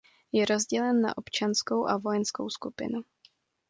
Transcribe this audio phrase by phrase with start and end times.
[0.31, 3.01] Je rozdělen na občanskou a vojenskou skupinu.